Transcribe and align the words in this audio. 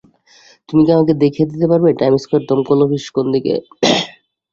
তুমি 0.69 0.81
কি 0.85 0.91
আমাকে 0.93 1.13
দেখিয়ে 1.23 1.49
দিতে 1.51 1.65
পারবে, 1.71 1.89
টাইম 1.99 2.13
স্কয়ার 2.17 2.41
দমকল 2.49 2.79
অফিস 2.85 3.05
কোন 3.15 3.25
দিকে? 3.35 3.53